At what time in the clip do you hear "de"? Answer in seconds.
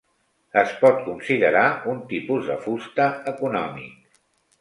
2.53-2.55